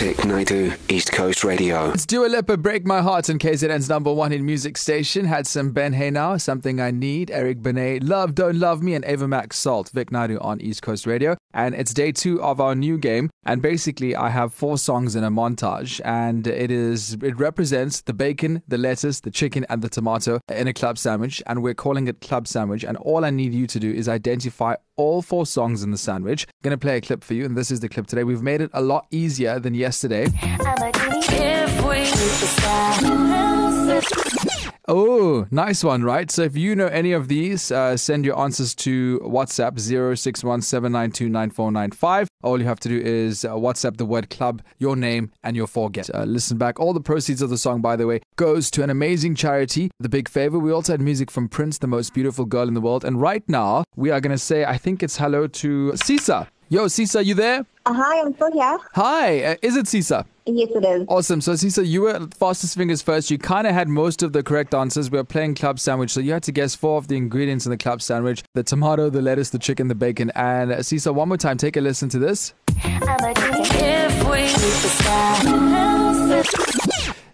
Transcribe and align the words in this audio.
Vic 0.00 0.24
Naidu, 0.24 0.72
East 0.88 1.12
Coast 1.12 1.44
Radio. 1.44 1.90
It's 1.90 2.06
Dua 2.06 2.26
Lipa, 2.26 2.56
Break 2.56 2.86
My 2.86 3.02
Heart, 3.02 3.28
and 3.28 3.38
KZN's 3.38 3.90
number 3.90 4.10
one 4.10 4.32
in 4.32 4.46
music 4.46 4.78
station. 4.78 5.26
Had 5.26 5.46
some 5.46 5.72
Ben 5.72 5.92
Haenow, 5.92 6.40
Something 6.40 6.80
I 6.80 6.90
Need, 6.90 7.30
Eric 7.30 7.62
Benet, 7.62 8.02
Love 8.02 8.34
Don't 8.34 8.58
Love 8.58 8.82
Me, 8.82 8.94
and 8.94 9.04
Ava 9.04 9.28
Max 9.28 9.58
Salt, 9.58 9.90
Vic 9.90 10.10
Naidu 10.10 10.38
on 10.40 10.58
East 10.62 10.80
Coast 10.80 11.04
Radio. 11.06 11.36
And 11.52 11.74
it's 11.74 11.92
day 11.92 12.12
two 12.12 12.42
of 12.42 12.60
our 12.60 12.74
new 12.74 12.98
game. 12.98 13.30
And 13.44 13.62
basically, 13.62 14.14
I 14.14 14.28
have 14.28 14.52
four 14.52 14.78
songs 14.78 15.16
in 15.16 15.24
a 15.24 15.30
montage, 15.30 16.00
and 16.04 16.46
it 16.46 16.70
is 16.70 17.14
it 17.22 17.38
represents 17.38 18.02
the 18.02 18.12
bacon, 18.12 18.62
the 18.68 18.78
lettuce, 18.78 19.20
the 19.20 19.30
chicken, 19.30 19.64
and 19.68 19.82
the 19.82 19.88
tomato 19.88 20.40
in 20.48 20.68
a 20.68 20.74
club 20.74 20.98
sandwich. 20.98 21.42
And 21.46 21.62
we're 21.62 21.74
calling 21.74 22.06
it 22.06 22.20
club 22.20 22.46
sandwich. 22.46 22.84
And 22.84 22.96
all 22.98 23.24
I 23.24 23.30
need 23.30 23.54
you 23.54 23.66
to 23.66 23.80
do 23.80 23.90
is 23.90 24.08
identify 24.08 24.74
all 24.96 25.22
four 25.22 25.46
songs 25.46 25.82
in 25.82 25.90
the 25.90 25.98
sandwich. 25.98 26.46
I'm 26.46 26.52
going 26.62 26.78
to 26.78 26.78
play 26.78 26.98
a 26.98 27.00
clip 27.00 27.24
for 27.24 27.34
you, 27.34 27.46
and 27.46 27.56
this 27.56 27.70
is 27.70 27.80
the 27.80 27.88
clip 27.88 28.06
today. 28.06 28.24
We've 28.24 28.42
made 28.42 28.60
it 28.60 28.70
a 28.74 28.82
lot 28.82 29.06
easier 29.10 29.58
than 29.58 29.74
yesterday. 29.74 30.26
Oh, 34.92 35.46
nice 35.52 35.84
one, 35.84 36.02
right? 36.02 36.28
So 36.32 36.42
if 36.42 36.56
you 36.56 36.74
know 36.74 36.88
any 36.88 37.12
of 37.12 37.28
these, 37.28 37.70
uh, 37.70 37.96
send 37.96 38.24
your 38.24 38.36
answers 38.36 38.74
to 38.74 39.20
WhatsApp 39.20 39.76
0617929495. 39.76 42.26
All 42.42 42.58
you 42.58 42.66
have 42.66 42.80
to 42.80 42.88
do 42.88 42.98
is 42.98 43.44
uh, 43.44 43.52
WhatsApp 43.52 43.98
the 43.98 44.04
word 44.04 44.30
club, 44.30 44.62
your 44.78 44.96
name, 44.96 45.30
and 45.44 45.56
your 45.56 45.68
four 45.68 45.90
guests. 45.90 46.10
Uh, 46.12 46.24
listen 46.24 46.58
back. 46.58 46.80
All 46.80 46.92
the 46.92 47.00
proceeds 47.00 47.40
of 47.40 47.50
the 47.50 47.58
song, 47.58 47.80
by 47.80 47.94
the 47.94 48.08
way, 48.08 48.20
goes 48.34 48.68
to 48.72 48.82
an 48.82 48.90
amazing 48.90 49.36
charity, 49.36 49.92
The 50.00 50.08
Big 50.08 50.28
Favor. 50.28 50.58
We 50.58 50.72
also 50.72 50.94
had 50.94 51.00
music 51.00 51.30
from 51.30 51.48
Prince, 51.48 51.78
the 51.78 51.86
most 51.86 52.12
beautiful 52.12 52.44
girl 52.44 52.66
in 52.66 52.74
the 52.74 52.80
world. 52.80 53.04
And 53.04 53.20
right 53.20 53.48
now, 53.48 53.84
we 53.94 54.10
are 54.10 54.20
going 54.20 54.32
to 54.32 54.38
say, 54.38 54.64
I 54.64 54.76
think 54.76 55.04
it's 55.04 55.18
hello 55.18 55.46
to 55.46 55.96
Sisa. 55.98 56.48
Yo, 56.68 56.88
Sisa, 56.88 57.24
you 57.24 57.34
there? 57.34 57.64
Uh, 57.86 57.92
hi, 57.92 58.20
I'm 58.20 58.34
still 58.34 58.50
here. 58.52 58.76
Hi, 58.94 59.44
uh, 59.44 59.54
is 59.62 59.76
it 59.76 59.86
Sisa? 59.86 60.26
Yes, 60.52 60.70
it 60.74 60.84
is. 60.84 61.06
Awesome. 61.08 61.40
So, 61.40 61.54
Sisa, 61.56 61.84
you 61.86 62.02
were 62.02 62.26
fastest 62.36 62.76
fingers 62.76 63.02
first. 63.02 63.30
You 63.30 63.38
kind 63.38 63.66
of 63.66 63.72
had 63.74 63.88
most 63.88 64.22
of 64.22 64.32
the 64.32 64.42
correct 64.42 64.74
answers. 64.74 65.10
We 65.10 65.18
were 65.18 65.24
playing 65.24 65.54
club 65.54 65.78
sandwich, 65.78 66.10
so 66.10 66.20
you 66.20 66.32
had 66.32 66.42
to 66.44 66.52
guess 66.52 66.74
four 66.74 66.98
of 66.98 67.08
the 67.08 67.16
ingredients 67.16 67.66
in 67.66 67.70
the 67.70 67.76
club 67.78 68.02
sandwich 68.02 68.42
the 68.54 68.62
tomato, 68.62 69.10
the 69.10 69.22
lettuce, 69.22 69.50
the 69.50 69.58
chicken, 69.58 69.88
the 69.88 69.94
bacon. 69.94 70.30
And, 70.34 70.84
Sisa, 70.84 71.12
one 71.12 71.28
more 71.28 71.36
time, 71.36 71.56
take 71.56 71.76
a 71.76 71.80
listen 71.80 72.08
to 72.10 72.18
this. 72.18 72.52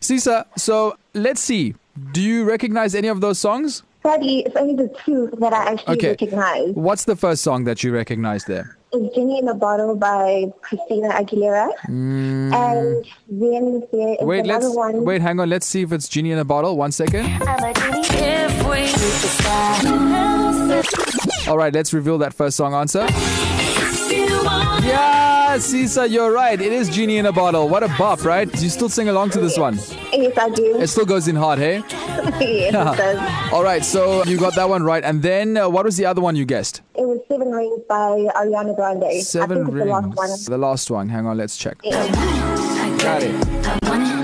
Sisa, 0.00 0.46
so 0.56 0.96
let's 1.14 1.40
see. 1.40 1.74
Do 2.12 2.20
you 2.22 2.44
recognize 2.44 2.94
any 2.94 3.08
of 3.08 3.20
those 3.20 3.38
songs? 3.38 3.82
Sadly, 4.02 4.40
it's 4.46 4.54
only 4.54 4.76
the 4.76 4.94
two 5.04 5.30
that 5.40 5.52
I 5.52 5.72
actually 5.72 5.96
Okay. 5.96 6.10
recognize. 6.10 6.74
What's 6.74 7.04
the 7.06 7.16
first 7.16 7.42
song 7.42 7.64
that 7.64 7.82
you 7.82 7.92
recognize 7.92 8.44
there? 8.44 8.76
It's 8.98 9.14
Genie 9.14 9.38
in 9.38 9.48
a 9.48 9.54
Bottle 9.54 9.94
by 9.94 10.46
Christina 10.62 11.08
Aguilera. 11.10 11.68
And 11.86 13.04
then 13.28 13.82
there 13.92 14.12
is 14.14 14.18
Mm. 14.20 14.26
Wait, 14.26 14.44
another 14.44 14.66
let's 14.66 14.76
one. 14.76 15.04
wait. 15.04 15.20
Hang 15.22 15.38
on. 15.40 15.48
Let's 15.50 15.66
see 15.66 15.82
if 15.82 15.92
it's 15.92 16.08
genie 16.08 16.30
in 16.32 16.38
a 16.38 16.44
bottle. 16.44 16.76
One 16.76 16.92
second. 16.92 17.26
All 21.48 21.56
right, 21.58 21.72
let's 21.72 21.92
reveal 21.92 22.18
that 22.18 22.34
first 22.34 22.56
song 22.56 22.74
answer. 22.74 23.06
Yeah, 24.82 25.35
Sisa, 25.60 26.08
you're 26.08 26.32
right. 26.32 26.60
It 26.60 26.72
is 26.72 26.88
genie 26.88 27.18
in 27.18 27.26
a 27.26 27.32
bottle. 27.32 27.68
What 27.68 27.82
a 27.82 27.88
bop, 27.98 28.24
right? 28.24 28.50
Do 28.50 28.62
you 28.62 28.70
still 28.70 28.88
sing 28.88 29.08
along 29.08 29.30
to 29.30 29.40
this 29.40 29.58
one? 29.58 29.74
Yes, 30.12 30.36
I 30.38 30.48
do. 30.50 30.80
It 30.80 30.86
still 30.88 31.04
goes 31.06 31.28
in 31.28 31.36
hard, 31.36 31.58
hey? 31.58 31.78
yes, 31.88 32.40
it 32.40 32.72
does. 32.72 33.52
All 33.52 33.62
right, 33.62 33.84
so 33.84 34.24
you 34.24 34.38
got 34.38 34.54
that 34.56 34.68
one 34.68 34.82
right. 34.82 35.02
And 35.04 35.22
then 35.22 35.56
uh, 35.56 35.68
what 35.68 35.84
was 35.84 35.96
the 35.96 36.06
other 36.06 36.20
one 36.20 36.36
you 36.36 36.44
guessed? 36.44 36.82
It 36.94 37.02
was 37.02 37.20
Seven 37.28 37.50
Rings 37.50 37.80
by 37.88 37.94
Ariana 38.36 38.74
Grande. 38.76 39.04
I 39.04 39.20
Seven 39.20 39.66
think 39.66 39.68
it's 39.68 39.74
rings. 39.76 39.86
the 39.86 39.92
last 39.92 40.16
one. 40.16 40.30
The 40.50 40.58
last 40.58 40.90
one. 40.90 41.08
Hang 41.08 41.26
on, 41.26 41.36
let's 41.36 41.56
check. 41.56 41.78
Yeah. 41.82 42.06
Got 42.98 43.22
it. 43.22 44.15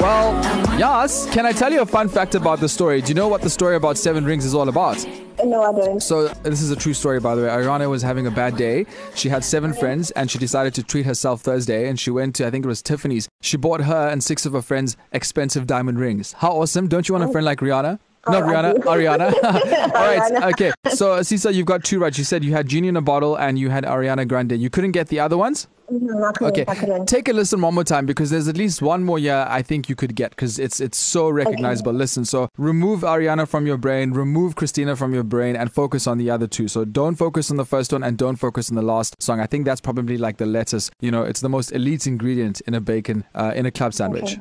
Well, 0.00 0.34
yes. 0.78 1.26
Can 1.32 1.46
I 1.46 1.52
tell 1.52 1.72
you 1.72 1.80
a 1.80 1.86
fun 1.86 2.08
fact 2.08 2.34
about 2.34 2.60
the 2.60 2.68
story? 2.68 3.00
Do 3.00 3.08
you 3.08 3.14
know 3.14 3.28
what 3.28 3.40
the 3.42 3.48
story 3.48 3.76
about 3.76 3.96
Seven 3.96 4.24
Rings 4.24 4.44
is 4.44 4.54
all 4.54 4.68
about? 4.68 5.06
No, 5.42 5.62
I 5.62 5.72
don't. 5.72 6.00
So 6.02 6.28
this 6.28 6.60
is 6.60 6.70
a 6.70 6.76
true 6.76 6.92
story, 6.94 7.20
by 7.20 7.34
the 7.34 7.42
way. 7.42 7.48
Ariana 7.48 7.88
was 7.88 8.02
having 8.02 8.26
a 8.26 8.30
bad 8.30 8.56
day. 8.56 8.86
She 9.14 9.28
had 9.28 9.44
seven 9.44 9.72
friends, 9.72 10.10
and 10.12 10.30
she 10.30 10.38
decided 10.38 10.74
to 10.74 10.82
treat 10.82 11.06
herself 11.06 11.40
Thursday. 11.42 11.88
And 11.88 11.98
she 11.98 12.10
went 12.10 12.34
to, 12.36 12.46
I 12.46 12.50
think 12.50 12.64
it 12.64 12.68
was 12.68 12.82
Tiffany's. 12.82 13.28
She 13.40 13.56
bought 13.56 13.80
her 13.82 14.08
and 14.08 14.22
six 14.22 14.44
of 14.46 14.52
her 14.52 14.62
friends 14.62 14.96
expensive 15.12 15.66
diamond 15.66 15.98
rings. 15.98 16.32
How 16.34 16.52
awesome! 16.52 16.86
Don't 16.88 17.08
you 17.08 17.14
want 17.14 17.28
a 17.28 17.32
friend 17.32 17.44
like 17.44 17.60
Rihanna? 17.60 17.98
Oh, 18.26 18.32
Not 18.32 18.42
Oh, 18.42 18.46
Rihanna. 18.46 18.74
Ariana. 18.84 19.34
All 19.44 19.90
right, 19.90 20.32
Ariana. 20.32 20.52
okay. 20.52 20.72
So 20.88 21.22
Sisa, 21.22 21.52
you've 21.52 21.66
got 21.66 21.84
two 21.84 21.98
right. 21.98 22.16
You 22.16 22.24
said 22.24 22.42
you 22.44 22.52
had 22.52 22.66
Genie 22.68 22.88
in 22.88 22.96
a 22.96 23.02
bottle 23.02 23.36
and 23.36 23.58
you 23.58 23.70
had 23.70 23.84
Ariana 23.84 24.26
Grande. 24.26 24.52
You 24.52 24.70
couldn't 24.70 24.92
get 24.92 25.08
the 25.08 25.20
other 25.20 25.36
ones. 25.36 25.68
No, 25.90 26.24
I. 26.24 26.44
Okay, 26.44 26.64
take 27.06 27.28
a 27.28 27.32
listen 27.32 27.60
one 27.60 27.74
more 27.74 27.84
time 27.84 28.06
because 28.06 28.30
there's 28.30 28.48
at 28.48 28.56
least 28.56 28.80
one 28.82 29.04
more 29.04 29.18
year 29.18 29.46
I 29.48 29.62
think 29.62 29.88
you 29.88 29.94
could 29.94 30.14
get 30.14 30.30
because 30.30 30.58
it's 30.58 30.80
it's 30.80 30.98
so 30.98 31.28
recognizable. 31.28 31.92
Listen, 31.92 32.24
so 32.24 32.48
remove 32.56 33.00
Ariana 33.00 33.46
from 33.46 33.66
your 33.66 33.76
brain, 33.76 34.12
remove 34.12 34.56
Christina 34.56 34.96
from 34.96 35.12
your 35.14 35.22
brain, 35.22 35.56
and 35.56 35.72
focus 35.72 36.06
on 36.06 36.18
the 36.18 36.30
other 36.30 36.46
two. 36.46 36.68
So 36.68 36.84
don't 36.84 37.16
focus 37.16 37.50
on 37.50 37.56
the 37.56 37.64
first 37.64 37.92
one 37.92 38.02
and 38.02 38.16
don't 38.16 38.36
focus 38.36 38.70
on 38.70 38.76
the 38.76 38.82
last 38.82 39.20
song. 39.22 39.40
I 39.40 39.46
think 39.46 39.64
that's 39.64 39.80
probably 39.80 40.16
like 40.16 40.38
the 40.38 40.46
lettuce. 40.46 40.90
You 41.00 41.10
know, 41.10 41.22
it's 41.22 41.40
the 41.40 41.48
most 41.48 41.72
elite 41.72 42.06
ingredient 42.06 42.60
in 42.62 42.74
a 42.74 42.80
bacon 42.80 43.24
uh, 43.34 43.52
in 43.54 43.66
a 43.66 43.70
club 43.70 43.94
sandwich. 43.94 44.38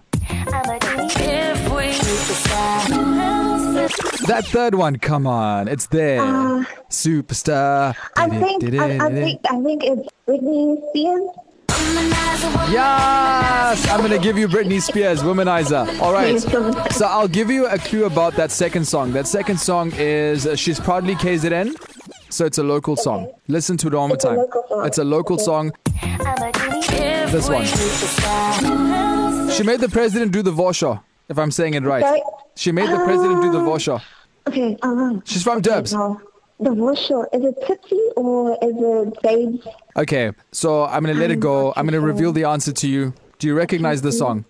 That 4.27 4.45
third 4.47 4.75
one, 4.75 4.97
come 4.97 5.27
on, 5.27 5.67
it's 5.67 5.87
there. 5.87 6.21
Superstar. 6.89 7.95
I 8.15 8.29
think, 8.29 8.63
I, 8.79 9.05
I 9.05 9.11
think, 9.11 9.41
I 9.49 9.61
think 9.61 9.83
it's 9.83 10.09
Britney 10.27 10.77
Spears. 10.89 11.29
Yes! 12.71 13.87
I'm 13.89 14.01
gonna 14.01 14.17
give 14.19 14.37
you 14.37 14.47
Britney 14.47 14.81
Spears, 14.81 15.21
Womanizer. 15.23 15.99
All 16.01 16.13
right. 16.13 16.39
So 16.93 17.05
I'll 17.05 17.27
give 17.27 17.49
you 17.49 17.65
a 17.67 17.77
clue 17.77 18.05
about 18.05 18.33
that 18.35 18.51
second 18.51 18.85
song. 18.87 19.11
That 19.11 19.27
second 19.27 19.59
song 19.59 19.91
is 19.95 20.47
uh, 20.47 20.55
She's 20.55 20.79
Proudly 20.79 21.15
KZN. 21.15 21.75
So 22.31 22.45
it's 22.45 22.57
a 22.57 22.63
local 22.63 22.95
song. 22.95 23.31
Listen 23.47 23.77
to 23.77 23.87
it 23.87 23.93
one 23.93 24.07
more 24.09 24.15
It's 24.15 24.25
a 24.25 24.29
time. 24.29 24.37
local 24.37 24.63
song. 24.69 24.85
It's 24.87 24.97
a 24.97 25.03
local 25.03 25.35
Okay. 25.35 25.43
song. 25.43 25.71
This 27.31 27.49
one. 27.49 27.65
She 29.51 29.63
made 29.63 29.79
the 29.81 29.89
president 29.91 30.31
do 30.31 30.41
the 30.41 30.51
Vosha, 30.51 31.01
if 31.29 31.37
I'm 31.37 31.51
saying 31.51 31.73
it 31.75 31.83
right. 31.83 32.03
Sorry? 32.03 32.21
She 32.55 32.71
made 32.71 32.89
the 32.89 33.03
president 33.03 33.41
do 33.41 33.51
the 33.51 33.59
Vosha. 33.59 34.01
Okay, 34.47 34.77
um, 34.81 35.21
She's 35.25 35.43
from 35.43 35.61
Derbs. 35.61 35.93
now, 35.93 36.21
the 36.59 36.95
show, 36.95 37.23
is 37.33 37.43
it 37.43 37.55
Tipsy 37.65 37.99
or 38.15 38.51
is 38.61 38.73
it 38.75 39.21
Babes? 39.21 39.67
Okay, 39.97 40.31
so 40.51 40.85
I'm 40.85 41.03
gonna 41.03 41.19
let 41.19 41.31
it 41.31 41.39
go. 41.39 41.73
I'm 41.75 41.85
gonna 41.85 41.99
reveal 41.99 42.31
the 42.31 42.43
answer 42.45 42.71
to 42.71 42.87
you. 42.87 43.13
Do 43.39 43.47
you 43.47 43.55
recognize 43.55 44.01
the 44.01 44.11
song? 44.11 44.45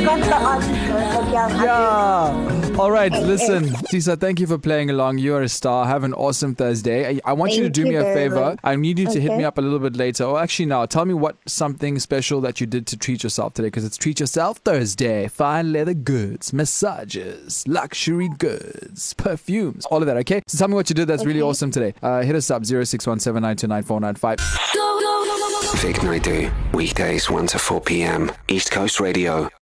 Yes, 0.00 0.26
the 0.26 0.34
artist. 0.36 0.70
But 0.70 1.32
yeah, 1.32 1.46
I 1.46 1.58
do. 1.58 1.64
Yeah. 1.64 2.76
All 2.78 2.90
right, 2.90 3.12
listen, 3.12 3.64
Tisa, 3.92 4.18
thank 4.18 4.40
you 4.40 4.46
for 4.46 4.56
playing 4.56 4.88
along. 4.90 5.18
You're 5.18 5.42
a 5.42 5.48
star. 5.48 5.84
Have 5.86 6.02
an 6.04 6.14
awesome 6.14 6.54
Thursday. 6.54 7.16
I, 7.16 7.20
I 7.26 7.32
want 7.34 7.52
you 7.52 7.58
to 7.58 7.64
Thank 7.64 7.74
do 7.74 7.80
you 7.82 7.88
me 7.88 7.94
a 7.96 8.02
very 8.02 8.14
favor. 8.14 8.40
much. 8.40 8.58
I 8.64 8.76
need 8.76 8.98
you 8.98 9.06
to 9.06 9.20
hit 9.20 9.28
Okay. 9.30 9.38
me 9.38 9.44
up 9.44 9.58
a 9.58 9.60
little 9.60 9.78
bit 9.80 9.96
later. 9.96 10.24
Or 10.24 10.40
actually, 10.40 10.64
now, 10.66 10.86
tell 10.86 11.04
me 11.04 11.12
what 11.12 11.36
something 11.46 11.98
special 11.98 12.40
that 12.42 12.58
you 12.60 12.66
did 12.66 12.86
to 12.86 12.96
treat 12.96 13.22
yourself 13.22 13.52
today, 13.54 13.66
because 13.66 13.84
it's 13.84 13.98
Treat 13.98 14.18
Yourself 14.20 14.58
Thursday. 14.58 15.28
Fine 15.28 15.72
leather 15.72 15.92
goods, 15.94 16.52
massages, 16.54 17.64
luxury 17.68 18.30
goods, 18.38 19.12
perfumes, 19.14 19.84
all 19.86 19.98
of 19.98 20.06
that, 20.06 20.16
okay? 20.18 20.40
So 20.46 20.56
tell 20.58 20.68
me 20.68 20.74
what 20.74 20.88
you 20.88 20.94
did 20.94 21.06
that's 21.08 21.26
really 21.26 21.42
awesome 21.42 21.70
today. 21.70 21.92
Uh, 22.02 22.22
hit 22.22 22.34
us 22.34 22.50
up 22.50 22.62
0617929495. 22.62 24.40
Vic 25.80 26.02
Naidu, 26.02 26.50
weekdays 26.72 27.28
1 27.30 27.46
to 27.48 27.58
4 27.58 27.80
p.m. 27.82 28.32
East 28.48 28.70
Coast 28.70 29.00
Radio. 29.00 29.50